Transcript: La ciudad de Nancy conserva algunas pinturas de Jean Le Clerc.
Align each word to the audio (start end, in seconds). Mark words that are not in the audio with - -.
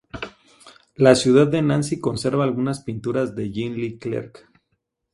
La 0.95 1.13
ciudad 1.13 1.45
de 1.45 1.61
Nancy 1.61 1.99
conserva 1.99 2.43
algunas 2.43 2.81
pinturas 2.83 3.35
de 3.35 3.51
Jean 3.51 3.75
Le 3.77 3.99
Clerc. 3.99 4.49